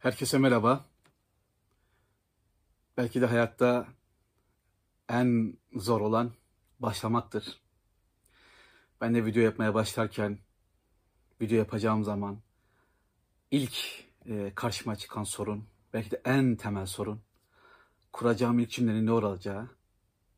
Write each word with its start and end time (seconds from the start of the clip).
Herkese 0.00 0.38
merhaba. 0.38 0.84
Belki 2.96 3.20
de 3.20 3.26
hayatta 3.26 3.86
en 5.08 5.58
zor 5.74 6.00
olan 6.00 6.32
başlamaktır. 6.78 7.60
Ben 9.00 9.14
de 9.14 9.26
video 9.26 9.42
yapmaya 9.42 9.74
başlarken, 9.74 10.38
video 11.40 11.58
yapacağım 11.58 12.04
zaman 12.04 12.40
ilk 13.50 14.04
e, 14.26 14.52
karşıma 14.54 14.96
çıkan 14.96 15.24
sorun, 15.24 15.64
belki 15.92 16.10
de 16.10 16.20
en 16.24 16.56
temel 16.56 16.86
sorun, 16.86 17.20
kuracağım 18.12 18.58
ilk 18.58 18.70
cümlenin 18.70 19.06
ne 19.06 19.12
olacağı. 19.12 19.70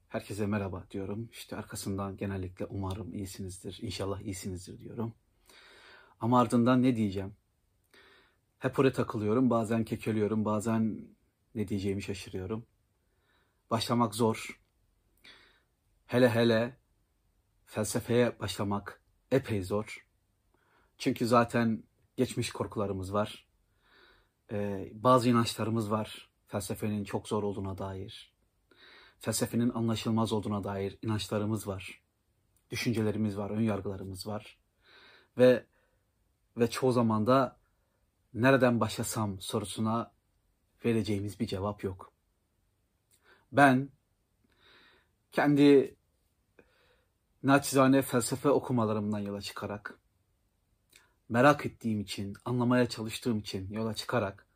Herkese 0.09 0.47
merhaba 0.47 0.85
diyorum. 0.91 1.29
İşte 1.33 1.57
arkasından 1.57 2.17
genellikle 2.17 2.65
umarım 2.65 3.15
iyisinizdir, 3.15 3.79
inşallah 3.83 4.21
iyisinizdir 4.21 4.79
diyorum. 4.79 5.15
Ama 6.21 6.41
ardından 6.41 6.83
ne 6.83 6.97
diyeceğim? 6.97 7.35
Hep 8.63 8.79
oraya 8.79 8.93
takılıyorum. 8.93 9.51
Bazen 9.51 9.85
kekeliyorum. 9.85 10.45
Bazen 10.45 11.09
ne 11.55 11.69
diyeceğimi 11.69 12.03
şaşırıyorum. 12.03 12.67
Başlamak 13.71 14.15
zor. 14.15 14.61
Hele 16.07 16.31
hele 16.31 16.77
felsefeye 17.67 18.39
başlamak 18.41 19.03
epey 19.31 19.63
zor. 19.63 20.07
Çünkü 20.99 21.27
zaten 21.27 21.85
geçmiş 22.17 22.53
korkularımız 22.53 23.13
var. 23.13 23.47
Ee, 24.53 24.91
bazı 24.95 25.29
inançlarımız 25.29 25.91
var. 25.91 26.31
Felsefenin 26.47 27.05
çok 27.05 27.29
zor 27.29 27.43
olduğuna 27.43 27.79
dair. 27.79 28.35
Felsefenin 29.19 29.71
anlaşılmaz 29.71 30.33
olduğuna 30.33 30.65
dair 30.65 30.99
inançlarımız 31.03 31.67
var. 31.67 32.03
Düşüncelerimiz 32.71 33.39
var, 33.39 33.51
ön 33.51 33.61
yargılarımız 33.61 34.27
var. 34.27 34.59
Ve 35.39 35.67
ve 36.57 36.71
çoğu 36.71 36.93
zaman 36.93 37.27
da 37.27 37.62
nereden 38.35 38.81
başlasam 38.81 39.41
sorusuna 39.41 40.13
vereceğimiz 40.85 41.41
bir 41.41 41.47
cevap 41.47 41.85
yok. 41.85 42.13
Ben 43.53 43.91
kendi 45.33 45.97
naçizane 47.43 48.03
felsefe 48.03 48.49
okumalarımdan 48.49 49.19
yola 49.19 49.41
çıkarak, 49.41 49.99
merak 51.29 51.67
ettiğim 51.67 52.01
için, 52.01 52.35
anlamaya 52.45 52.89
çalıştığım 52.89 53.39
için 53.39 53.71
yola 53.71 53.95
çıkarak 53.95 54.47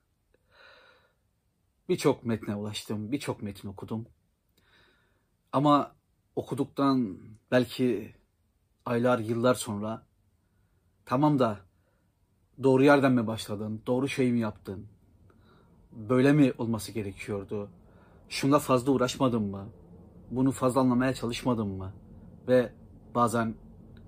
birçok 1.88 2.24
metne 2.24 2.54
ulaştım, 2.54 3.12
birçok 3.12 3.42
metin 3.42 3.68
okudum. 3.68 4.06
Ama 5.52 5.96
okuduktan 6.36 7.18
belki 7.50 8.14
aylar, 8.84 9.18
yıllar 9.18 9.54
sonra 9.54 10.06
tamam 11.04 11.38
da 11.38 11.65
doğru 12.62 12.84
yerden 12.84 13.12
mi 13.12 13.26
başladın, 13.26 13.82
doğru 13.86 14.08
şey 14.08 14.32
mi 14.32 14.40
yaptın, 14.40 14.86
böyle 15.92 16.32
mi 16.32 16.52
olması 16.58 16.92
gerekiyordu, 16.92 17.70
şunda 18.28 18.58
fazla 18.58 18.92
uğraşmadın 18.92 19.42
mı, 19.42 19.68
bunu 20.30 20.52
fazla 20.52 20.80
anlamaya 20.80 21.14
çalışmadın 21.14 21.68
mı? 21.68 21.92
Ve 22.48 22.72
bazen 23.14 23.54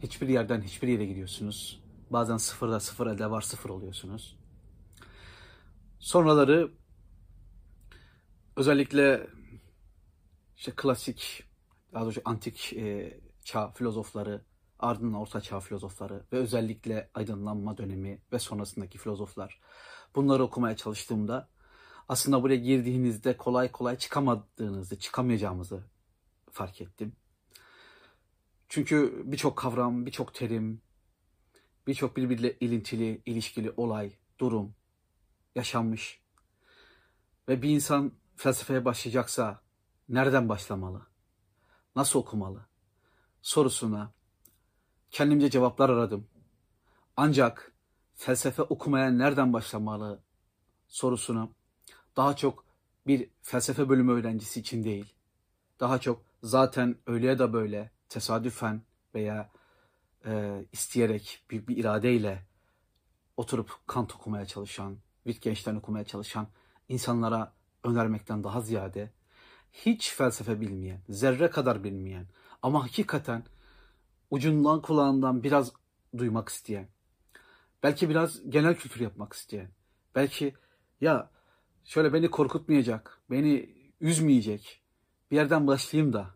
hiçbir 0.03 0.29
yerden 0.29 0.63
hiçbir 0.63 0.89
yere 0.89 1.07
gidiyorsunuz. 1.07 1.83
Bazen 2.11 2.37
sıfırda 2.37 2.81
sıfır 2.81 3.07
elde 3.07 3.31
var 3.31 3.41
sıfır 3.41 3.71
oluyorsunuz. 3.71 4.39
Sonraları 5.99 6.73
özellikle 8.57 9.27
işte 10.57 10.73
klasik, 10.77 11.45
daha 11.93 12.05
doğrusu 12.05 12.21
antik 12.25 12.73
e, 12.73 13.21
çağ 13.45 13.71
filozofları, 13.71 14.45
ardından 14.79 15.21
Orta 15.21 15.41
Çağ 15.41 15.61
filozofları 15.61 16.25
ve 16.33 16.37
özellikle 16.37 17.11
aydınlanma 17.15 17.79
dönemi 17.79 18.23
ve 18.33 18.39
sonrasındaki 18.39 18.99
filozoflar. 18.99 19.61
Bunları 20.15 20.43
okumaya 20.43 20.77
çalıştığımda 20.77 21.49
aslında 22.09 22.43
buraya 22.43 22.57
girdiğinizde 22.57 23.37
kolay 23.37 23.73
kolay 23.73 23.99
çıkamadığınızı, 23.99 24.99
çıkamayacağımızı 24.99 25.85
fark 26.51 26.81
ettim. 26.81 27.17
Çünkü 28.69 29.23
birçok 29.25 29.57
kavram, 29.57 30.07
birçok 30.07 30.35
terim, 30.35 30.83
birçok 31.87 32.17
birbiriyle 32.17 32.57
ilintili, 32.61 33.23
ilişkili 33.27 33.73
olay, 33.77 34.13
durum 34.39 34.75
yaşanmış. 35.55 36.21
Ve 37.49 37.63
bir 37.63 37.71
insan 37.71 38.13
felsefeye 38.37 38.85
başlayacaksa 38.85 39.63
nereden 40.09 40.49
başlamalı? 40.49 41.07
Nasıl 41.97 42.19
okumalı? 42.19 42.67
Sorusuna 43.43 44.13
kendimce 45.11 45.51
cevaplar 45.51 45.91
aradım. 45.91 46.27
Ancak 47.17 47.73
felsefe 48.15 48.63
okumaya 48.63 49.11
nereden 49.11 49.53
başlamalı 49.53 50.21
sorusunu 50.89 51.51
daha 52.17 52.37
çok 52.37 52.65
bir 53.07 53.31
felsefe 53.43 53.89
bölümü 53.89 54.13
öğrencisi 54.13 54.61
için 54.61 54.85
değil, 54.85 55.15
daha 55.81 55.99
çok 55.99 56.23
zaten 56.43 56.97
öyle 57.07 57.27
ya 57.27 57.39
da 57.39 57.53
böyle 57.53 57.91
tesadüfen 58.09 58.83
veya 59.15 59.51
e, 60.27 60.65
isteyerek 60.73 61.45
büyük 61.51 61.69
bir 61.69 61.77
iradeyle 61.77 62.47
oturup 63.37 63.71
Kant 63.87 64.15
okumaya 64.15 64.47
çalışan, 64.47 64.99
Wittgenstein 65.25 65.77
okumaya 65.77 66.05
çalışan 66.05 66.49
insanlara 66.89 67.53
önermekten 67.85 68.45
daha 68.45 68.61
ziyade 68.61 69.13
hiç 69.73 70.15
felsefe 70.15 70.61
bilmeyen, 70.61 71.01
zerre 71.09 71.51
kadar 71.51 71.85
bilmeyen 71.85 72.27
ama 72.63 72.85
hakikaten 72.85 73.45
ucundan 74.31 74.83
kulağından 74.83 75.43
biraz 75.43 75.73
duymak 76.19 76.49
isteyen, 76.49 76.89
belki 77.83 78.09
biraz 78.09 78.51
genel 78.51 78.75
kültür 78.75 79.01
yapmak 79.01 79.33
isteyen, 79.33 79.71
belki 80.15 80.55
ya 81.01 81.31
şöyle 81.85 82.13
beni 82.13 82.31
korkutmayacak, 82.31 83.21
beni 83.31 83.75
üzmeyecek 84.01 84.83
bir 85.31 85.37
yerden 85.37 85.67
başlayayım 85.67 86.13
da 86.13 86.35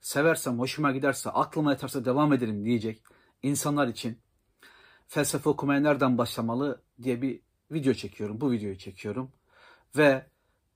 seversem, 0.00 0.58
hoşuma 0.58 0.92
giderse, 0.92 1.30
aklıma 1.30 1.70
yatarsa 1.70 2.04
devam 2.04 2.32
ederim 2.32 2.64
diyecek 2.64 3.02
insanlar 3.42 3.88
için 3.88 4.18
felsefe 5.08 5.48
okumaya 5.48 5.80
nereden 5.80 6.18
başlamalı 6.18 6.82
diye 7.02 7.22
bir 7.22 7.40
video 7.70 7.94
çekiyorum. 7.94 8.40
Bu 8.40 8.50
videoyu 8.52 8.78
çekiyorum. 8.78 9.32
Ve 9.96 10.26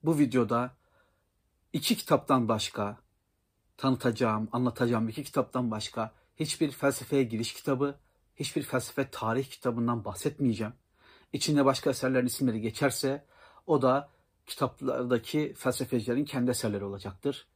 bu 0.02 0.18
videoda 0.18 0.76
iki 1.72 1.96
kitaptan 1.96 2.48
başka 2.48 2.96
tanıtacağım, 3.76 4.48
anlatacağım 4.52 5.08
iki 5.08 5.24
kitaptan 5.24 5.70
başka 5.70 6.14
hiçbir 6.36 6.70
felsefeye 6.70 7.22
giriş 7.22 7.54
kitabı, 7.54 7.98
hiçbir 8.36 8.62
felsefe 8.62 9.10
tarih 9.10 9.44
kitabından 9.50 10.04
bahsetmeyeceğim. 10.04 10.72
İçinde 11.32 11.64
başka 11.64 11.90
eserlerin 11.90 12.26
isimleri 12.26 12.60
geçerse 12.60 13.24
o 13.66 13.82
da 13.82 14.10
kitaplardaki 14.46 15.54
felsefecilerin 15.58 16.24
kendi 16.24 16.50
eserleri 16.50 16.84
olacaktır. 16.84 17.46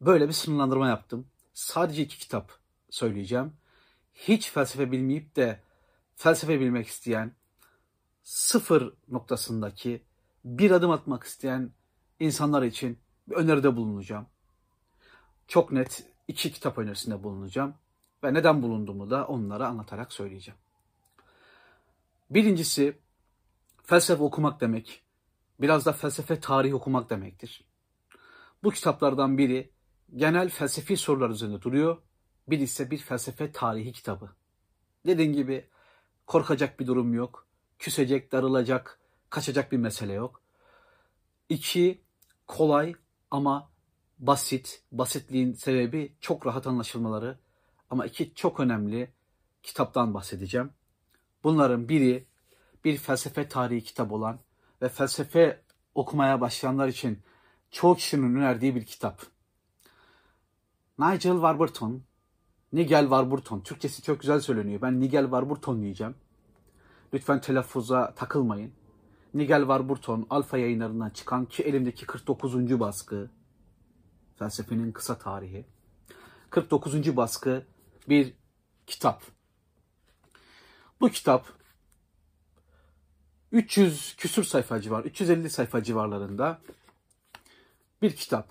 Böyle 0.00 0.28
bir 0.28 0.32
sınırlandırma 0.32 0.88
yaptım. 0.88 1.26
Sadece 1.54 2.02
iki 2.02 2.18
kitap 2.18 2.52
söyleyeceğim. 2.90 3.52
Hiç 4.14 4.50
felsefe 4.50 4.92
bilmeyip 4.92 5.36
de 5.36 5.60
felsefe 6.16 6.60
bilmek 6.60 6.86
isteyen, 6.86 7.34
sıfır 8.22 8.94
noktasındaki 9.08 10.02
bir 10.44 10.70
adım 10.70 10.90
atmak 10.90 11.24
isteyen 11.24 11.70
insanlar 12.20 12.62
için 12.62 12.98
bir 13.28 13.34
öneride 13.34 13.76
bulunacağım. 13.76 14.26
Çok 15.48 15.72
net 15.72 16.06
iki 16.28 16.52
kitap 16.52 16.78
önerisinde 16.78 17.22
bulunacağım 17.22 17.74
ve 18.24 18.34
neden 18.34 18.62
bulunduğumu 18.62 19.10
da 19.10 19.26
onlara 19.26 19.68
anlatarak 19.68 20.12
söyleyeceğim. 20.12 20.60
Birincisi 22.30 22.98
felsefe 23.82 24.22
okumak 24.22 24.60
demek, 24.60 25.02
biraz 25.60 25.86
da 25.86 25.92
felsefe 25.92 26.40
tarihi 26.40 26.74
okumak 26.74 27.10
demektir. 27.10 27.64
Bu 28.62 28.70
kitaplardan 28.70 29.38
biri 29.38 29.70
genel 30.16 30.48
felsefi 30.48 30.96
sorular 30.96 31.30
üzerinde 31.30 31.62
duruyor, 31.62 31.98
bir 32.48 32.58
ise 32.58 32.90
bir 32.90 32.98
felsefe 32.98 33.52
tarihi 33.52 33.92
kitabı. 33.92 34.30
Dediğim 35.06 35.32
gibi 35.32 35.68
korkacak 36.26 36.80
bir 36.80 36.86
durum 36.86 37.14
yok, 37.14 37.46
küsecek, 37.78 38.32
darılacak, 38.32 38.98
kaçacak 39.30 39.72
bir 39.72 39.76
mesele 39.76 40.12
yok. 40.12 40.42
İki, 41.48 42.02
kolay 42.46 42.94
ama 43.30 43.70
basit, 44.18 44.82
basitliğin 44.92 45.52
sebebi 45.52 46.14
çok 46.20 46.46
rahat 46.46 46.66
anlaşılmaları 46.66 47.38
ama 47.90 48.06
iki 48.06 48.34
çok 48.34 48.60
önemli 48.60 49.10
kitaptan 49.62 50.14
bahsedeceğim. 50.14 50.70
Bunların 51.44 51.88
biri 51.88 52.26
bir 52.84 52.96
felsefe 52.96 53.48
tarihi 53.48 53.84
kitap 53.84 54.12
olan 54.12 54.38
ve 54.82 54.88
felsefe 54.88 55.62
okumaya 55.94 56.40
başlayanlar 56.40 56.88
için 56.88 57.18
çoğu 57.70 57.96
kişinin 57.96 58.36
önerdiği 58.36 58.74
bir 58.74 58.84
kitap. 58.84 59.22
Nigel 60.98 61.32
Warburton, 61.32 62.02
Nigel 62.72 63.02
Warburton, 63.02 63.60
Türkçesi 63.60 64.02
çok 64.02 64.20
güzel 64.20 64.40
söyleniyor. 64.40 64.82
Ben 64.82 65.00
Nigel 65.00 65.22
Warburton 65.22 65.82
diyeceğim. 65.82 66.14
Lütfen 67.14 67.40
telaffuza 67.40 68.14
takılmayın. 68.14 68.72
Nigel 69.34 69.60
Warburton 69.60 70.26
Alfa 70.30 70.58
yayınlarından 70.58 71.10
çıkan 71.10 71.46
ki 71.46 71.62
elimdeki 71.62 72.06
49. 72.06 72.80
baskı, 72.80 73.30
felsefenin 74.38 74.92
kısa 74.92 75.18
tarihi. 75.18 75.64
49. 76.50 77.16
baskı 77.16 77.66
bir 78.08 78.34
kitap. 78.86 79.22
Bu 81.00 81.08
kitap 81.08 81.46
300 83.52 84.16
küsur 84.16 84.44
sayfa 84.44 84.80
civar, 84.80 85.04
350 85.04 85.50
sayfa 85.50 85.82
civarlarında 85.82 86.60
bir 88.02 88.16
kitap. 88.16 88.48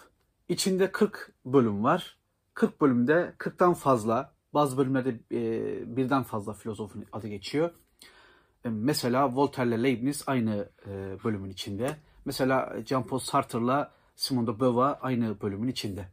İçinde 0.50 0.92
40 0.92 1.32
bölüm 1.46 1.84
var. 1.84 2.18
40 2.54 2.82
bölümde 2.82 3.34
40'tan 3.38 3.76
fazla, 3.76 4.34
bazı 4.54 4.78
bölümlerde 4.78 5.10
e, 5.32 5.98
birden 5.98 6.24
fazla 6.24 6.54
filozofun 6.54 7.06
adı 7.12 7.28
geçiyor. 7.28 7.72
E, 8.66 8.70
mesela 8.70 9.36
Voltaire 9.36 9.70
ile 9.70 9.84
Leibniz 9.84 10.24
aynı 10.28 10.70
e, 10.88 11.18
bölümün 11.24 11.50
içinde. 11.50 11.98
Mesela 12.26 12.74
Jean-Paul 12.86 13.20
Sartre'la 13.20 13.92
Simone 14.16 14.48
de 14.48 14.60
Beauvoir 14.60 14.96
aynı 15.02 15.42
bölümün 15.42 15.68
içinde. 15.68 16.08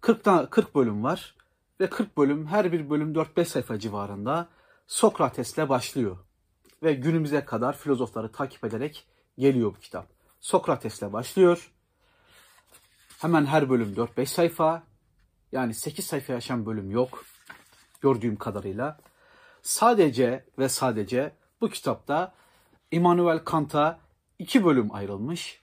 40, 0.00 0.50
40 0.50 0.74
bölüm 0.74 1.04
var 1.04 1.34
ve 1.80 1.90
40 1.90 2.16
bölüm 2.16 2.46
her 2.46 2.72
bir 2.72 2.90
bölüm 2.90 3.12
4-5 3.12 3.44
sayfa 3.44 3.78
civarında 3.78 4.48
Sokrates'le 4.86 5.68
başlıyor. 5.68 6.16
Ve 6.82 6.92
günümüze 6.92 7.44
kadar 7.44 7.76
filozofları 7.78 8.32
takip 8.32 8.64
ederek 8.64 9.06
geliyor 9.38 9.74
bu 9.76 9.80
kitap. 9.80 10.06
Sokrates'le 10.40 11.12
başlıyor. 11.12 11.72
Hemen 13.18 13.46
her 13.46 13.70
bölüm 13.70 13.94
4-5 13.94 14.26
sayfa. 14.26 14.82
Yani 15.52 15.74
8 15.74 16.06
sayfa 16.06 16.32
yaşam 16.32 16.66
bölüm 16.66 16.90
yok. 16.90 17.24
Gördüğüm 18.00 18.36
kadarıyla. 18.36 18.98
Sadece 19.62 20.44
ve 20.58 20.68
sadece 20.68 21.32
bu 21.60 21.68
kitapta 21.68 22.34
Immanuel 22.90 23.38
Kant'a 23.38 23.98
iki 24.38 24.64
bölüm 24.64 24.94
ayrılmış. 24.94 25.60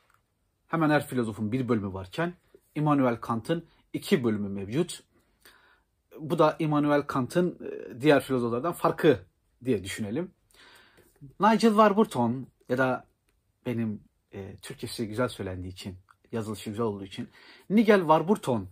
Hemen 0.68 0.90
her 0.90 1.08
filozofun 1.08 1.52
bir 1.52 1.70
bölümü 1.70 1.94
varken 1.94 2.34
Immanuel 2.76 3.16
Kant'ın 3.16 3.66
iki 3.94 4.24
bölümü 4.24 4.50
mevcut. 4.50 5.04
Bu 6.20 6.40
da 6.40 6.56
Immanuel 6.60 7.02
Kant'ın 7.02 7.60
e, 7.66 8.02
diğer 8.02 8.24
filozoflardan 8.24 8.74
farkı 8.74 9.20
diye 9.66 9.84
düşünelim. 9.84 10.32
Nigel 11.40 11.70
Warburton 11.70 12.48
ya 12.70 12.78
da 12.78 13.06
benim 13.66 14.04
e, 14.34 14.56
Türkçesi 14.62 15.08
güzel 15.08 15.28
söylendiği 15.28 15.74
için, 15.74 15.96
yazılışı 16.32 16.70
güzel 16.70 16.86
olduğu 16.86 17.06
için 17.06 17.30
Nigel 17.70 18.00
Warburton'un 18.00 18.68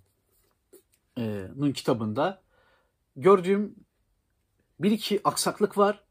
kitabında 1.72 2.42
gördüğüm 3.16 3.76
bir 4.80 4.92
iki 4.92 5.22
aksaklık 5.24 5.78
var, 5.78 6.04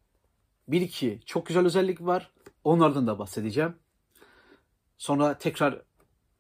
bir 0.69 0.81
iki 0.81 1.21
çok 1.27 1.47
güzel 1.47 1.67
özellik 1.67 2.01
var. 2.01 2.31
Onlardan 2.65 3.07
da 3.07 3.19
bahsedeceğim. 3.19 3.77
Sonra 4.99 5.39
tekrar 5.39 5.83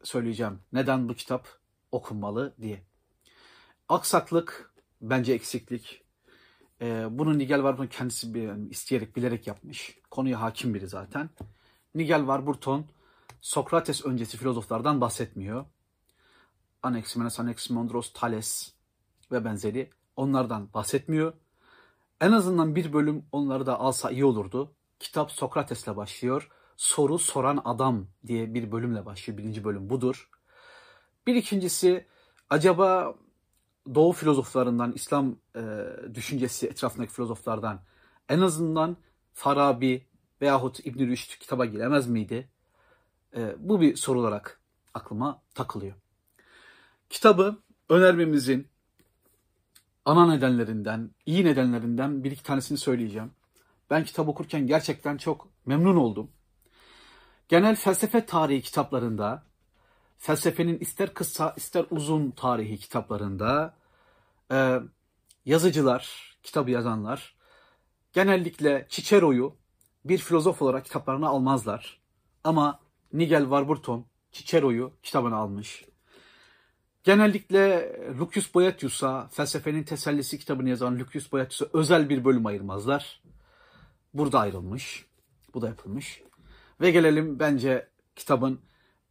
söyleyeceğim 0.03 0.61
neden 0.73 1.09
bu 1.09 1.15
kitap 1.15 1.49
okunmalı 1.93 2.55
diye. 2.61 2.83
Aksaklık 3.89 4.73
bence 5.01 5.33
eksiklik. 5.33 6.05
Ee, 6.81 7.07
bunu 7.11 7.39
Nigel 7.39 7.57
Warburton 7.57 7.87
kendisi 7.87 8.35
bir, 8.35 8.43
yani 8.43 8.69
isteyerek 8.69 9.17
bilerek 9.17 9.47
yapmış. 9.47 9.99
Konuya 10.11 10.41
hakim 10.41 10.75
biri 10.75 10.89
zaten. 10.89 11.31
Nigel 11.95 12.19
Warburton 12.19 12.87
Sokrates 13.41 14.05
öncesi 14.05 14.37
filozoflardan 14.37 15.01
bahsetmiyor. 15.01 15.65
Anaximenes, 16.83 17.41
Anaximandros, 17.41 18.13
Thales 18.13 18.73
ve 19.33 19.45
benzeri 19.45 19.91
onlardan 20.17 20.73
bahsetmiyor. 20.75 21.33
En 22.21 22.33
azından 22.33 22.75
bir 22.75 22.93
bölüm 22.93 23.25
onları 23.33 23.67
da 23.67 23.81
alsa 23.81 24.11
iyi 24.11 24.25
olurdu. 24.25 24.75
Kitap 24.99 25.33
Sokrates'le 25.33 25.97
başlıyor. 25.97 26.51
Soru 26.77 27.19
soran 27.19 27.63
adam 27.65 28.07
diye 28.27 28.55
bir 28.55 28.73
bölümle 28.73 29.07
başlıyor. 29.07 29.39
Birinci 29.39 29.65
bölüm 29.65 29.91
budur. 29.91 30.31
Bir 31.27 31.35
ikincisi 31.35 32.07
acaba 32.51 33.15
Doğu 33.95 34.13
filozoflarından, 34.13 34.93
İslam 34.93 35.37
e, 35.57 35.61
düşüncesi 36.15 36.67
etrafındaki 36.67 37.13
filozoflardan 37.13 37.81
en 38.29 38.41
azından 38.41 38.97
Farabi 39.33 40.07
veyahut 40.43 40.87
İbn 40.87 41.07
Rüşd 41.07 41.39
kitaba 41.41 41.65
giremez 41.65 42.09
miydi? 42.09 42.49
E, 43.37 43.55
bu 43.59 43.81
bir 43.81 43.97
soru 43.97 44.21
olarak 44.21 44.61
aklıma 44.95 45.43
takılıyor. 45.55 45.95
Kitabı 47.11 47.57
önermemizin 47.89 48.69
ana 50.05 50.27
nedenlerinden, 50.27 51.11
iyi 51.27 51.45
nedenlerinden 51.45 52.25
bir 52.25 52.31
iki 52.31 52.43
tanesini 52.43 52.79
söyleyeceğim. 52.79 53.31
Ben 53.91 54.05
kitap 54.05 54.29
okurken 54.29 54.67
gerçekten 54.67 55.17
çok 55.17 55.49
memnun 55.67 55.97
oldum. 55.97 56.31
Genel 57.49 57.77
felsefe 57.77 58.27
tarihi 58.27 58.63
kitaplarında, 58.63 59.43
felsefenin 60.19 60.79
ister 60.79 61.15
kısa 61.15 61.55
ister 61.57 61.87
uzun 61.91 62.31
tarihi 62.31 62.79
kitaplarında 62.79 63.75
e, 64.53 64.81
yazıcılar, 65.45 66.37
kitabı 66.43 66.71
yazanlar 66.71 67.39
genellikle 68.13 68.87
Cicero'yu 68.91 69.57
bir 70.05 70.19
filozof 70.19 70.63
olarak 70.63 70.85
kitaplarına 70.85 71.29
almazlar. 71.29 72.01
Ama 72.45 72.81
Nigel 73.13 73.43
Warburton 73.43 74.07
Cicero'yu 74.33 74.93
kitabına 75.03 75.37
almış. 75.37 75.85
Genellikle 77.05 77.93
Lucius 78.19 78.55
Boethius'a, 78.55 79.29
felsefenin 79.29 79.83
tesellisi 79.83 80.39
kitabını 80.39 80.69
yazan 80.69 80.99
Lucius 80.99 81.33
Boethius'a 81.33 81.79
özel 81.79 82.09
bir 82.09 82.25
bölüm 82.25 82.47
ayırmazlar. 82.47 83.23
Burada 84.15 84.41
ayrılmış. 84.41 85.07
Bu 85.55 85.63
da 85.63 85.69
yapılmış. 85.69 86.23
Ve 86.81 86.91
gelelim 86.91 87.39
bence 87.39 87.89
kitabın 88.17 88.61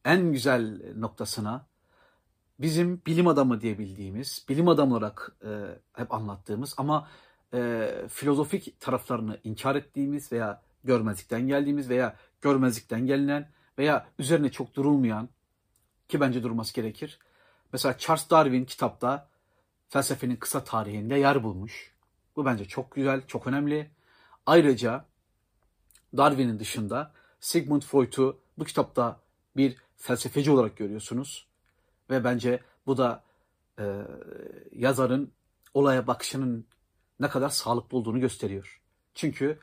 en 0.06 0.32
güzel 0.32 0.82
noktasına. 0.96 1.68
Bizim 2.60 3.02
bilim 3.06 3.28
adamı 3.28 3.62
diye 3.62 3.80
bildiğimiz, 3.80 4.46
bilim 4.50 4.68
adamı 4.68 4.94
olarak 4.94 5.36
e, 5.44 5.50
hep 5.94 6.14
anlattığımız 6.14 6.74
ama 6.78 7.08
e, 7.54 7.90
filozofik 8.10 8.80
taraflarını 8.80 9.40
inkar 9.44 9.76
ettiğimiz 9.76 10.32
veya 10.32 10.62
görmezlikten 10.84 11.48
geldiğimiz 11.48 11.90
veya 11.90 12.16
görmezlikten 12.42 13.06
gelinen 13.06 13.50
veya 13.78 14.08
üzerine 14.20 14.52
çok 14.52 14.76
durulmayan 14.76 15.30
ki 16.10 16.20
bence 16.20 16.44
durması 16.44 16.74
gerekir. 16.74 17.20
Mesela 17.74 17.98
Charles 17.98 18.30
Darwin 18.30 18.66
kitapta 18.66 19.30
felsefenin 19.90 20.36
kısa 20.36 20.64
tarihinde 20.64 21.16
yer 21.16 21.44
bulmuş. 21.44 21.94
Bu 22.36 22.46
bence 22.46 22.66
çok 22.66 22.92
güzel, 22.92 23.22
çok 23.28 23.48
önemli. 23.48 23.92
Ayrıca 24.46 25.06
Darwin'in 26.18 26.60
dışında 26.60 27.12
Sigmund 27.40 27.82
Freud'u 27.82 28.40
bu 28.58 28.64
kitapta 28.66 29.20
bir 29.58 29.78
felsefeci 29.98 30.52
olarak 30.52 30.78
görüyorsunuz. 30.78 31.47
Ve 32.10 32.24
bence 32.24 32.64
bu 32.86 32.98
da 32.98 33.24
e, 33.80 34.02
yazarın 34.72 35.32
olaya 35.74 36.08
bakışının 36.08 36.68
ne 37.20 37.30
kadar 37.30 37.50
sağlıklı 37.50 37.98
olduğunu 37.98 38.20
gösteriyor. 38.20 38.82
Çünkü 39.14 39.60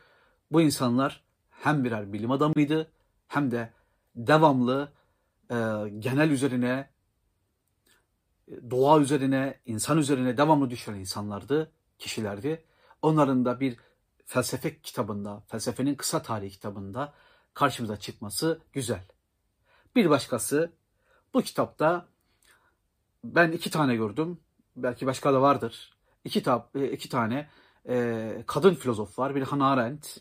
bu 0.50 0.60
insanlar 0.60 1.24
hem 1.50 1.84
birer 1.84 2.12
bilim 2.12 2.30
adamıydı 2.30 2.90
hem 3.28 3.50
de 3.50 3.72
devamlı 4.16 4.92
e, 5.50 5.54
genel 5.98 6.30
üzerine, 6.30 6.90
doğa 8.70 9.00
üzerine, 9.00 9.60
insan 9.66 9.98
üzerine 9.98 10.36
devamlı 10.36 10.70
düşen 10.70 10.94
insanlardı, 10.94 11.72
kişilerdi. 11.98 12.64
Onların 13.02 13.44
da 13.44 13.60
bir 13.60 13.76
felsefe 14.24 14.80
kitabında, 14.80 15.42
felsefenin 15.46 15.94
kısa 15.94 16.22
tarihi 16.22 16.50
kitabında 16.50 17.14
karşımıza 17.54 17.96
çıkması 17.96 18.60
güzel. 18.72 19.04
Bir 19.96 20.10
başkası 20.10 20.72
bu 21.34 21.42
kitapta 21.42 22.06
ben 23.24 23.52
iki 23.52 23.70
tane 23.70 23.96
gördüm. 23.96 24.38
Belki 24.76 25.06
başka 25.06 25.32
da 25.32 25.42
vardır. 25.42 25.92
İki, 26.24 26.38
kitap, 26.38 26.76
e, 26.76 26.92
iki 26.92 27.08
tane 27.08 27.48
e, 27.88 28.44
kadın 28.46 28.74
filozof 28.74 29.18
var. 29.18 29.34
Biri 29.34 29.44
Hannah 29.44 29.70
Arendt, 29.70 30.18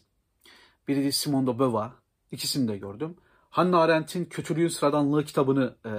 biri 0.88 1.12
Simone 1.12 1.48
de 1.48 1.60
Beauvoir. 1.60 1.90
İkisini 2.32 2.68
de 2.68 2.78
gördüm. 2.78 3.16
Hannah 3.50 3.80
Arendt'in 3.80 4.26
Kötülüğün 4.26 4.68
Sıradanlığı 4.68 5.26
kitabını 5.26 5.76
e, 5.86 5.92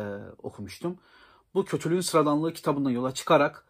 okumuştum. 0.42 0.98
Bu 1.54 1.64
Kötülüğün 1.64 2.00
Sıradanlığı 2.00 2.52
kitabından 2.52 2.90
yola 2.90 3.14
çıkarak 3.14 3.66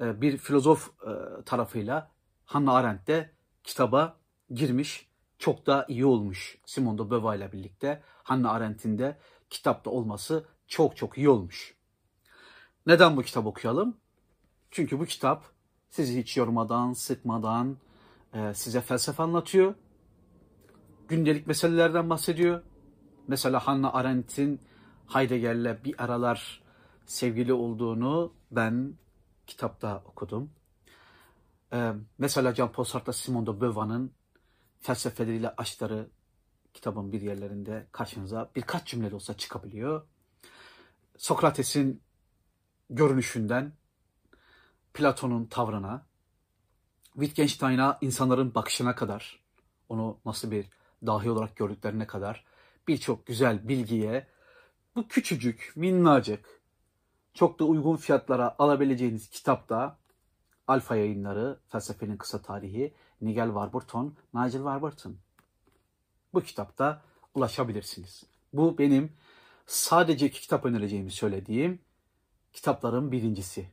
e, 0.00 0.20
bir 0.20 0.36
filozof 0.36 0.90
e, 1.02 1.42
tarafıyla 1.44 2.10
Hannah 2.44 2.74
Arendt 2.74 3.06
de 3.06 3.30
kitaba 3.64 4.16
girmiş. 4.50 5.08
Çok 5.38 5.66
da 5.66 5.86
iyi 5.88 6.06
olmuş 6.06 6.58
Simone 6.66 6.98
de 6.98 7.10
Beauvoir 7.10 7.36
ile 7.36 7.52
birlikte. 7.52 8.02
Hannah 8.22 8.52
Arendt'in 8.52 8.98
de 8.98 9.18
kitapta 9.50 9.90
olması 9.90 10.44
çok 10.66 10.96
çok 10.96 11.18
iyi 11.18 11.28
olmuş. 11.28 11.77
Neden 12.88 13.16
bu 13.16 13.22
kitap 13.22 13.46
okuyalım? 13.46 13.96
Çünkü 14.70 14.98
bu 14.98 15.04
kitap 15.04 15.44
sizi 15.90 16.20
hiç 16.20 16.36
yormadan, 16.36 16.92
sıkmadan 16.92 17.76
e, 18.34 18.54
size 18.54 18.80
felsefe 18.80 19.22
anlatıyor. 19.22 19.74
Gündelik 21.08 21.46
meselelerden 21.46 22.10
bahsediyor. 22.10 22.62
Mesela 23.26 23.66
Hannah 23.66 23.94
Arendt'in 23.94 24.60
Heidegger'le 25.08 25.84
bir 25.84 26.04
aralar 26.04 26.62
sevgili 27.06 27.52
olduğunu 27.52 28.32
ben 28.50 28.94
kitapta 29.46 30.02
okudum. 30.04 30.50
Ee, 31.72 31.92
mesela 32.18 32.50
Jean-Paul 32.50 32.84
Sartre, 32.84 33.12
Simone 33.12 33.46
de 33.46 33.60
Beauvoir'ın 33.60 34.12
felsefeleriyle 34.80 35.54
aşkları 35.56 36.08
kitabın 36.74 37.12
bir 37.12 37.20
yerlerinde 37.20 37.86
karşınıza 37.92 38.50
birkaç 38.56 38.86
cümle 38.86 39.14
olsa 39.14 39.36
çıkabiliyor. 39.36 40.06
Sokrates'in 41.16 42.02
görünüşünden 42.90 43.72
Platon'un 44.94 45.46
tavrına, 45.46 46.06
Wittgenstein'a 47.12 47.98
insanların 48.00 48.54
bakışına 48.54 48.94
kadar 48.94 49.40
onu 49.88 50.18
nasıl 50.24 50.50
bir 50.50 50.66
dahi 51.06 51.30
olarak 51.30 51.56
gördüklerine 51.56 52.06
kadar 52.06 52.44
birçok 52.88 53.26
güzel 53.26 53.68
bilgiye 53.68 54.26
bu 54.96 55.08
küçücük, 55.08 55.72
minnacık, 55.76 56.60
çok 57.34 57.58
da 57.58 57.64
uygun 57.64 57.96
fiyatlara 57.96 58.56
alabileceğiniz 58.58 59.28
kitapta 59.30 59.98
Alfa 60.66 60.96
Yayınları, 60.96 61.58
Felsefenin 61.68 62.16
Kısa 62.16 62.42
Tarihi, 62.42 62.94
Nigel 63.20 63.46
Warburton, 63.46 64.14
Nigel 64.34 64.52
Warburton. 64.52 65.16
Bu 66.34 66.40
kitapta 66.40 67.02
ulaşabilirsiniz. 67.34 68.24
Bu 68.52 68.78
benim 68.78 69.12
sadece 69.66 70.26
iki 70.26 70.40
kitap 70.40 70.64
önereceğimi 70.64 71.10
söylediğim 71.10 71.80
kitapların 72.52 73.12
birincisi. 73.12 73.70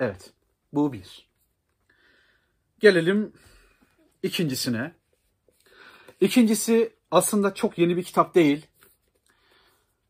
Evet, 0.00 0.32
bu 0.72 0.92
bir. 0.92 1.28
Gelelim 2.78 3.32
ikincisine. 4.22 4.94
İkincisi 6.20 6.96
aslında 7.10 7.54
çok 7.54 7.78
yeni 7.78 7.96
bir 7.96 8.02
kitap 8.02 8.34
değil. 8.34 8.66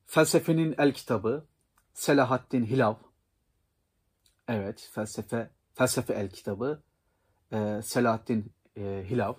Felsefenin 0.06 0.74
El 0.78 0.92
Kitabı, 0.92 1.46
Selahaddin 1.94 2.66
Hilav. 2.66 2.94
Evet, 4.48 4.90
felsefe 4.92 5.50
felsefe 5.74 6.14
El 6.14 6.30
Kitabı, 6.30 6.82
e, 7.52 7.80
Selahaddin 7.82 8.52
e, 8.76 9.06
Hilav. 9.10 9.34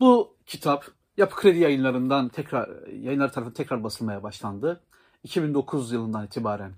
Bu 0.00 0.36
kitap 0.46 0.86
Yapı 1.16 1.36
Kredi 1.36 1.58
yayınlarından 1.58 2.28
tekrar 2.28 2.86
yayınlar 2.86 3.32
tarafından 3.32 3.54
tekrar 3.54 3.84
basılmaya 3.84 4.22
başlandı. 4.22 4.84
2009 5.22 5.92
yılından 5.92 6.26
itibaren 6.26 6.74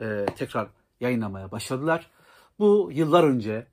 e, 0.00 0.26
tekrar 0.36 0.68
yayınlamaya 1.00 1.50
başladılar. 1.50 2.10
Bu 2.58 2.90
yıllar 2.92 3.24
önce 3.24 3.66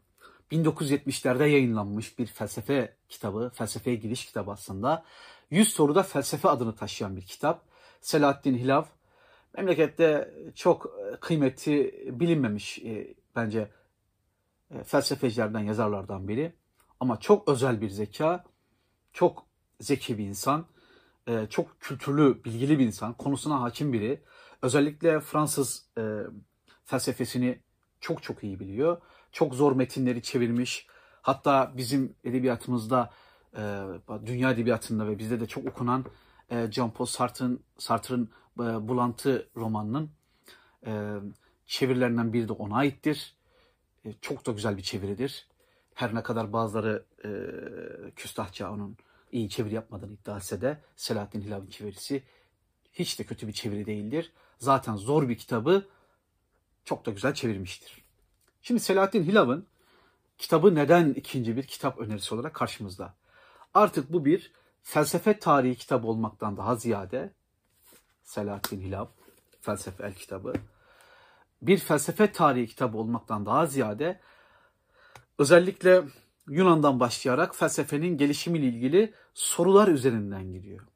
1970'lerde 0.51 1.43
yayınlanmış 1.43 2.19
bir 2.19 2.25
felsefe 2.25 2.95
kitabı, 3.09 3.51
felsefeye 3.53 3.95
giriş 3.95 4.25
kitabı 4.25 4.51
aslında. 4.51 5.03
100 5.51 5.73
soruda 5.73 6.03
felsefe 6.03 6.49
adını 6.49 6.75
taşıyan 6.75 7.15
bir 7.15 7.21
kitap. 7.21 7.61
Selahattin 8.01 8.57
Hilav 8.57 8.83
memlekette 9.57 10.33
çok 10.55 10.95
kıymeti 11.21 11.93
bilinmemiş 12.19 12.79
e, 12.79 13.13
bence 13.35 13.71
e, 14.71 14.83
felsefecilerden, 14.83 15.59
yazarlardan 15.59 16.27
biri. 16.27 16.53
Ama 16.99 17.19
çok 17.19 17.47
özel 17.47 17.81
bir 17.81 17.89
zeka, 17.89 18.43
çok 19.13 19.45
zeki 19.79 20.17
bir 20.17 20.23
insan, 20.23 20.65
e, 21.27 21.47
çok 21.49 21.79
kültürlü, 21.79 22.43
bilgili 22.43 22.79
bir 22.79 22.85
insan, 22.85 23.13
konusuna 23.13 23.61
hakim 23.61 23.93
biri. 23.93 24.21
Özellikle 24.63 25.19
Fransız 25.19 25.85
e, 25.97 26.01
felsefesini 26.85 27.59
çok 27.99 28.23
çok 28.23 28.43
iyi 28.43 28.59
biliyor. 28.59 29.01
Çok 29.31 29.55
zor 29.55 29.71
metinleri 29.71 30.21
çevirmiş. 30.21 30.87
Hatta 31.21 31.73
bizim 31.77 32.15
edebiyatımızda, 32.23 33.13
e, 33.57 33.81
dünya 34.25 34.51
edebiyatında 34.51 35.07
ve 35.07 35.19
bizde 35.19 35.39
de 35.39 35.45
çok 35.45 35.65
okunan 35.65 36.05
e, 36.49 36.55
Jean-Paul 36.55 37.05
Sartre'ın 37.05 37.63
Sartre'ın 37.77 38.29
e, 38.59 38.63
Bulantı 38.87 39.49
romanının 39.55 40.09
e, 40.85 41.13
çevirilerinden 41.65 42.33
biri 42.33 42.47
de 42.47 42.53
ona 42.53 42.75
aittir. 42.75 43.35
E, 44.05 44.13
çok 44.21 44.45
da 44.45 44.51
güzel 44.51 44.77
bir 44.77 44.81
çeviridir. 44.83 45.47
Her 45.93 46.15
ne 46.15 46.23
kadar 46.23 46.53
bazıları 46.53 47.05
e, 47.25 47.29
küstahça 48.15 48.71
onun 48.71 48.97
iyi 49.31 49.49
çeviri 49.49 49.75
yapmadığını 49.75 50.13
iddia 50.13 50.37
etse 50.37 50.61
de 50.61 50.81
Selahattin 50.95 51.41
Hilal'in 51.41 51.67
çevirisi 51.67 52.23
hiç 52.93 53.19
de 53.19 53.23
kötü 53.23 53.47
bir 53.47 53.53
çeviri 53.53 53.85
değildir. 53.85 54.31
Zaten 54.59 54.95
zor 54.95 55.29
bir 55.29 55.37
kitabı 55.37 55.87
çok 56.85 57.05
da 57.05 57.11
güzel 57.11 57.33
çevirmiştir. 57.33 58.03
Şimdi 58.61 58.79
Selahattin 58.79 59.23
Hilav'ın 59.23 59.67
kitabı 60.37 60.75
neden 60.75 61.13
ikinci 61.13 61.57
bir 61.57 61.63
kitap 61.63 61.99
önerisi 61.99 62.35
olarak 62.35 62.53
karşımızda? 62.53 63.15
Artık 63.73 64.13
bu 64.13 64.25
bir 64.25 64.51
felsefe 64.81 65.39
tarihi 65.39 65.75
kitabı 65.75 66.07
olmaktan 66.07 66.57
daha 66.57 66.75
ziyade 66.75 67.33
Selahattin 68.23 68.81
Hilav, 68.81 69.05
Felsefe 69.61 70.03
El 70.03 70.13
kitabı, 70.13 70.53
bir 71.61 71.77
felsefe 71.77 72.31
tarihi 72.31 72.67
kitabı 72.67 72.97
olmaktan 72.97 73.45
daha 73.45 73.65
ziyade 73.65 74.19
özellikle 75.39 76.03
Yunan'dan 76.47 76.99
başlayarak 76.99 77.55
felsefenin 77.55 78.17
gelişimiyle 78.17 78.65
ilgili 78.65 79.13
sorular 79.33 79.87
üzerinden 79.87 80.51
gidiyor. 80.51 80.87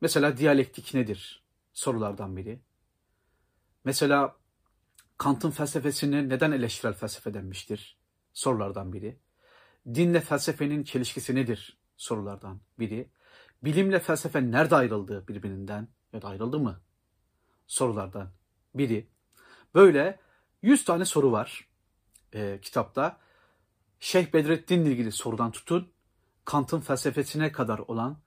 Mesela 0.00 0.36
diyalektik 0.36 0.94
nedir? 0.94 1.47
Sorulardan 1.78 2.36
biri. 2.36 2.60
Mesela 3.84 4.36
Kant'ın 5.18 5.50
felsefesine 5.50 6.28
neden 6.28 6.52
eleştirel 6.52 6.94
felsefe 6.94 7.34
denmiştir? 7.34 7.98
Sorulardan 8.32 8.92
biri. 8.92 9.18
Dinle 9.94 10.20
felsefenin 10.20 10.84
çelişkisi 10.84 11.34
nedir? 11.34 11.78
Sorulardan 11.96 12.60
biri. 12.78 13.10
Bilimle 13.64 14.00
felsefe 14.00 14.50
nerede 14.50 14.76
ayrıldı 14.76 15.28
birbirinden 15.28 15.88
ya 16.12 16.22
da 16.22 16.28
ayrıldı 16.28 16.58
mı? 16.58 16.80
Sorulardan 17.66 18.30
biri. 18.74 19.08
Böyle 19.74 20.20
100 20.62 20.84
tane 20.84 21.04
soru 21.04 21.32
var 21.32 21.68
e, 22.34 22.58
kitapta. 22.62 23.18
Şeyh 24.00 24.32
Bedrettin'le 24.32 24.86
ilgili 24.86 25.12
sorudan 25.12 25.50
tutun, 25.50 25.92
Kant'ın 26.44 26.80
felsefesine 26.80 27.52
kadar 27.52 27.78
olan 27.78 28.18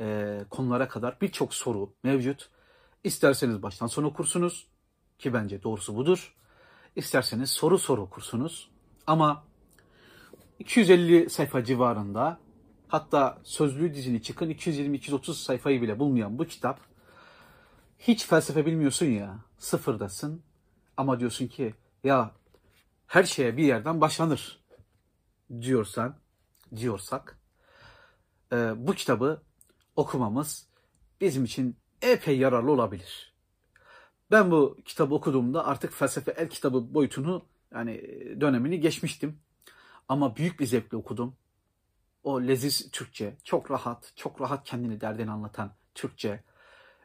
e, 0.00 0.38
konulara 0.50 0.88
kadar 0.88 1.20
birçok 1.20 1.54
soru 1.54 1.94
mevcut. 2.02 2.57
İsterseniz 3.04 3.62
baştan 3.62 3.86
sona 3.86 4.06
okursunuz 4.06 4.66
ki 5.18 5.34
bence 5.34 5.62
doğrusu 5.62 5.96
budur. 5.96 6.34
İsterseniz 6.96 7.50
soru 7.50 7.78
soru 7.78 8.02
okursunuz. 8.02 8.70
Ama 9.06 9.44
250 10.58 11.30
sayfa 11.30 11.64
civarında 11.64 12.40
hatta 12.88 13.38
sözlüğü 13.44 13.94
dizini 13.94 14.22
çıkın 14.22 14.50
220-230 14.50 15.32
sayfayı 15.32 15.82
bile 15.82 15.98
bulmayan 15.98 16.38
bu 16.38 16.44
kitap 16.44 16.80
hiç 17.98 18.26
felsefe 18.26 18.66
bilmiyorsun 18.66 19.06
ya 19.06 19.38
sıfırdasın 19.58 20.42
ama 20.96 21.20
diyorsun 21.20 21.46
ki 21.46 21.74
ya 22.04 22.34
her 23.06 23.24
şeye 23.24 23.56
bir 23.56 23.64
yerden 23.64 24.00
başlanır 24.00 24.60
diyorsan 25.60 26.16
diyorsak 26.76 27.38
e, 28.52 28.56
bu 28.86 28.94
kitabı 28.94 29.42
okumamız 29.96 30.68
bizim 31.20 31.44
için 31.44 31.76
epey 32.02 32.38
yararlı 32.38 32.72
olabilir. 32.72 33.34
Ben 34.30 34.50
bu 34.50 34.76
kitabı 34.84 35.14
okuduğumda 35.14 35.66
artık 35.66 35.92
felsefe 35.92 36.30
el 36.30 36.48
kitabı 36.48 36.94
boyutunu 36.94 37.44
yani 37.74 38.02
dönemini 38.40 38.80
geçmiştim. 38.80 39.38
Ama 40.08 40.36
büyük 40.36 40.60
bir 40.60 40.66
zevkle 40.66 40.96
okudum. 40.96 41.36
O 42.24 42.42
leziz 42.42 42.90
Türkçe, 42.90 43.36
çok 43.44 43.70
rahat, 43.70 44.12
çok 44.16 44.40
rahat 44.40 44.64
kendini 44.64 45.00
derdini 45.00 45.30
anlatan 45.30 45.72
Türkçe, 45.94 46.42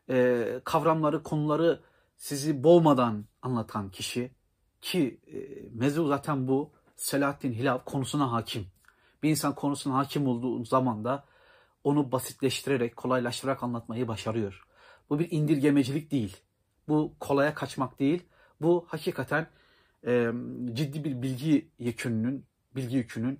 e, 0.09 0.47
kavramları, 0.63 1.23
konuları 1.23 1.81
sizi 2.17 2.63
boğmadan 2.63 3.25
anlatan 3.41 3.91
kişi 3.91 4.31
ki 4.81 5.19
e, 5.27 5.37
mevzu 5.73 6.07
zaten 6.07 6.47
bu 6.47 6.71
Selahattin 6.95 7.53
Hilav 7.53 7.79
konusuna 7.85 8.31
hakim. 8.31 8.67
Bir 9.23 9.29
insan 9.29 9.55
konusuna 9.55 9.97
hakim 9.97 10.27
olduğu 10.27 10.65
zaman 10.65 11.03
da 11.03 11.25
onu 11.83 12.11
basitleştirerek, 12.11 12.95
kolaylaştırarak 12.95 13.63
anlatmayı 13.63 14.07
başarıyor. 14.07 14.65
Bu 15.13 15.19
bir 15.19 15.31
indirgemecilik 15.31 16.11
değil. 16.11 16.37
Bu 16.87 17.13
kolaya 17.19 17.53
kaçmak 17.53 17.99
değil. 17.99 18.23
Bu 18.61 18.85
hakikaten 18.87 19.47
e, 20.07 20.31
ciddi 20.73 21.03
bir 21.03 21.21
bilgi 21.21 21.69
yükünün, 21.79 22.45
bilgi 22.75 22.97
yükünün 22.97 23.39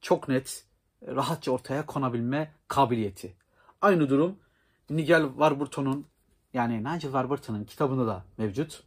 çok 0.00 0.28
net, 0.28 0.64
rahatça 1.06 1.50
ortaya 1.50 1.86
konabilme 1.86 2.52
kabiliyeti. 2.68 3.36
Aynı 3.80 4.08
durum 4.08 4.38
Nigel 4.90 5.28
Warburton'un 5.28 6.06
yani 6.54 6.78
Nigel 6.78 7.00
Warburton'un 7.00 7.64
kitabında 7.64 8.06
da 8.06 8.24
mevcut. 8.38 8.84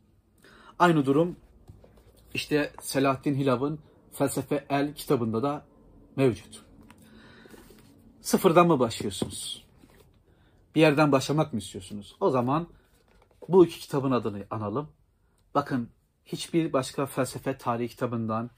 Aynı 0.80 1.06
durum 1.06 1.36
işte 2.34 2.72
Selahattin 2.82 3.36
Hilav'ın 3.36 3.80
Felsefe 4.12 4.66
El 4.70 4.96
kitabında 4.96 5.44
da 5.44 5.66
mevcut. 6.16 6.66
Sıfırdan 8.22 8.68
mı 8.68 8.80
başlıyorsunuz? 8.80 9.65
Bir 10.76 10.82
yerden 10.82 11.12
başlamak 11.12 11.54
mı 11.54 11.60
istiyorsunuz? 11.60 12.16
O 12.20 12.30
zaman 12.30 12.68
bu 13.48 13.66
iki 13.66 13.80
kitabın 13.80 14.12
adını 14.12 14.46
analım. 14.50 14.92
Bakın 15.56 15.90
hiçbir 16.26 16.74
başka 16.74 17.06
felsefe 17.06 17.58
tarihi 17.58 17.90
kitabından, 17.90 18.50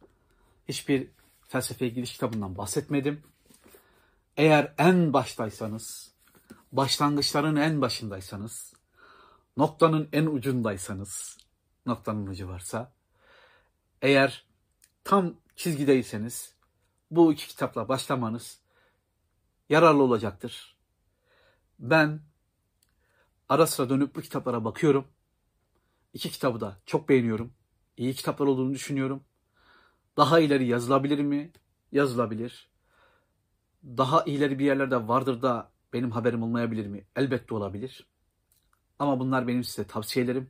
hiçbir 0.68 1.08
felsefeye 1.48 1.92
giriş 1.92 2.14
kitabından 2.14 2.58
bahsetmedim. 2.58 3.24
Eğer 4.38 4.74
en 4.78 5.14
baştaysanız, 5.14 6.12
başlangıçların 6.72 7.56
en 7.56 7.82
başındaysanız, 7.82 8.74
noktanın 9.58 10.10
en 10.14 10.26
ucundaysanız, 10.26 11.38
noktanın 11.86 12.28
ucu 12.28 12.48
varsa, 12.48 12.92
eğer 14.02 14.46
tam 15.04 15.34
çizgideyseniz 15.56 16.56
bu 17.12 17.34
iki 17.34 17.48
kitapla 17.48 17.90
başlamanız 17.90 18.60
yararlı 19.70 20.04
olacaktır. 20.04 20.77
Ben 21.80 22.22
ara 23.50 23.68
sıra 23.68 23.90
dönüp 23.90 24.16
bu 24.16 24.22
kitaplara 24.22 24.66
bakıyorum. 24.66 25.08
İki 26.14 26.32
kitabı 26.32 26.60
da 26.62 26.78
çok 26.86 27.10
beğeniyorum. 27.10 27.54
İyi 27.98 28.14
kitaplar 28.14 28.48
olduğunu 28.48 28.74
düşünüyorum. 28.74 29.24
Daha 30.18 30.40
ileri 30.40 30.68
yazılabilir 30.68 31.20
mi? 31.20 31.52
Yazılabilir. 31.92 32.70
daha 33.84 34.24
iyileri 34.26 34.60
bir 34.60 34.66
yerlerde 34.66 35.08
vardır 35.08 35.42
da 35.42 35.72
benim 35.94 36.12
haberim 36.12 36.44
olmayabilir 36.44 36.88
mi? 36.88 37.06
Elbette 37.16 37.56
olabilir. 37.56 38.08
Ama 39.00 39.20
bunlar 39.20 39.48
benim 39.48 39.64
size 39.64 39.88
tavsiyelerim. 39.88 40.50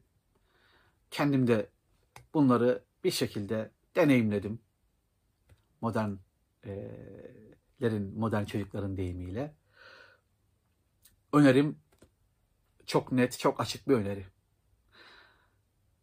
Kendim 1.11 1.47
de 1.47 1.69
bunları 2.33 2.83
bir 3.03 3.11
şekilde 3.11 3.71
deneyimledim. 3.95 4.59
Modernlerin, 5.81 6.19
modern 8.19 8.45
çocukların 8.45 8.97
deyimiyle. 8.97 9.55
Önerim 11.33 11.79
çok 12.85 13.11
net, 13.11 13.39
çok 13.39 13.61
açık 13.61 13.87
bir 13.87 13.93
öneri. 13.93 14.25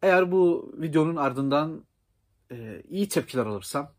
Eğer 0.01 0.31
bu 0.31 0.73
videonun 0.77 1.15
ardından 1.15 1.85
e, 2.51 2.83
iyi 2.89 3.09
tepkiler 3.09 3.45
alırsam, 3.45 3.93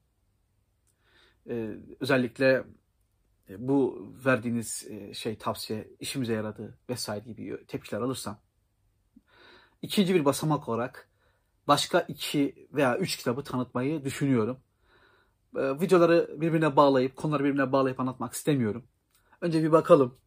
e, 1.51 1.77
özellikle 2.01 2.65
e, 3.49 3.69
bu 3.69 4.09
verdiğiniz 4.27 4.87
e, 4.91 5.15
şey 5.15 5.39
tavsiye 5.39 5.89
işimize 6.01 6.33
yaradı 6.33 6.79
vesaire 6.91 7.25
gibi 7.25 7.67
tepkiler 7.67 8.01
alırsam, 8.01 8.41
ikinci 9.83 10.15
bir 10.15 10.25
basamak 10.25 10.69
olarak 10.69 11.11
başka 11.69 12.01
iki 12.01 12.69
veya 12.73 12.99
üç 12.99 13.17
kitabı 13.17 13.45
tanıtmayı 13.45 14.05
düşünüyorum. 14.05 14.61
E, 15.57 15.81
videoları 15.81 16.41
birbirine 16.41 16.77
bağlayıp, 16.77 17.17
konuları 17.17 17.45
birbirine 17.45 17.73
bağlayıp 17.73 18.01
anlatmak 18.01 18.33
istemiyorum. 18.33 18.85
Önce 19.41 19.63
bir 19.63 19.73
bakalım. 19.73 20.19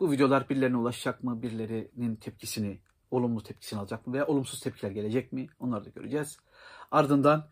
Bu 0.00 0.10
videolar 0.10 0.48
birilerine 0.48 0.76
ulaşacak 0.76 1.24
mı? 1.24 1.42
Birilerinin 1.42 2.16
tepkisini, 2.16 2.80
olumlu 3.10 3.42
tepkisini 3.42 3.80
alacak 3.80 4.06
mı? 4.06 4.12
Veya 4.12 4.26
olumsuz 4.26 4.60
tepkiler 4.60 4.90
gelecek 4.90 5.32
mi? 5.32 5.48
Onları 5.58 5.84
da 5.84 5.88
göreceğiz. 5.88 6.38
Ardından 6.90 7.48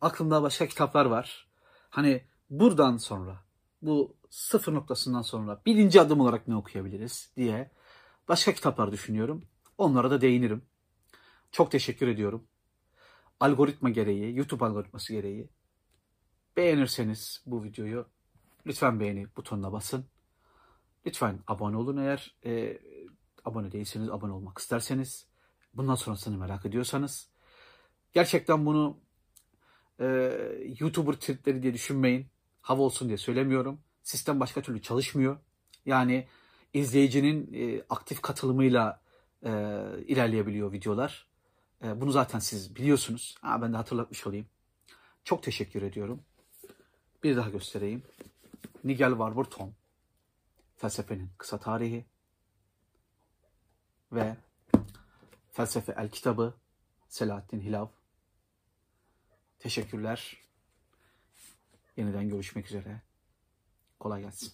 aklımda 0.00 0.42
başka 0.42 0.66
kitaplar 0.66 1.06
var. 1.06 1.48
Hani 1.90 2.24
buradan 2.50 2.96
sonra, 2.96 3.44
bu 3.82 4.16
sıfır 4.30 4.74
noktasından 4.74 5.22
sonra 5.22 5.62
birinci 5.66 6.00
adım 6.00 6.20
olarak 6.20 6.48
ne 6.48 6.56
okuyabiliriz 6.56 7.32
diye 7.36 7.70
başka 8.28 8.52
kitaplar 8.52 8.92
düşünüyorum. 8.92 9.44
Onlara 9.78 10.10
da 10.10 10.20
değinirim. 10.20 10.62
Çok 11.52 11.70
teşekkür 11.70 12.08
ediyorum. 12.08 12.44
Algoritma 13.40 13.90
gereği, 13.90 14.36
YouTube 14.36 14.64
algoritması 14.64 15.12
gereği 15.12 15.48
beğenirseniz 16.56 17.42
bu 17.46 17.64
videoyu 17.64 18.06
lütfen 18.66 19.00
beğeni 19.00 19.26
butonuna 19.36 19.72
basın. 19.72 20.06
Lütfen 21.06 21.38
abone 21.46 21.76
olun 21.76 21.96
eğer 21.96 22.34
e, 22.44 22.78
abone 23.44 23.72
değilseniz, 23.72 24.08
abone 24.08 24.32
olmak 24.32 24.58
isterseniz. 24.58 25.26
Bundan 25.74 25.94
sonrasını 25.94 26.38
merak 26.38 26.66
ediyorsanız. 26.66 27.28
Gerçekten 28.12 28.66
bunu 28.66 28.98
e, 30.00 30.06
YouTuber 30.80 31.12
tripleri 31.12 31.62
diye 31.62 31.74
düşünmeyin. 31.74 32.26
Hava 32.60 32.82
olsun 32.82 33.08
diye 33.08 33.18
söylemiyorum. 33.18 33.80
Sistem 34.02 34.40
başka 34.40 34.62
türlü 34.62 34.82
çalışmıyor. 34.82 35.36
Yani 35.86 36.26
izleyicinin 36.74 37.50
e, 37.54 37.82
aktif 37.90 38.22
katılımıyla 38.22 39.00
e, 39.42 39.50
ilerleyebiliyor 40.06 40.72
videolar. 40.72 41.26
E, 41.84 42.00
bunu 42.00 42.10
zaten 42.10 42.38
siz 42.38 42.76
biliyorsunuz. 42.76 43.34
Ha, 43.42 43.62
ben 43.62 43.72
de 43.72 43.76
hatırlatmış 43.76 44.26
olayım. 44.26 44.46
Çok 45.24 45.42
teşekkür 45.42 45.82
ediyorum. 45.82 46.22
Bir 47.22 47.36
daha 47.36 47.50
göstereyim. 47.50 48.02
Nigel 48.84 49.10
Warburton. 49.10 49.72
Felsefenin 50.76 51.30
kısa 51.38 51.58
tarihi 51.58 52.06
ve 54.12 54.36
Felsefe 55.52 55.92
El 55.92 56.10
Kitabı 56.10 56.54
Selahattin 57.08 57.60
Hilav. 57.60 57.88
Teşekkürler. 59.58 60.42
Yeniden 61.96 62.28
görüşmek 62.28 62.66
üzere. 62.66 63.02
Kolay 64.00 64.20
gelsin. 64.20 64.52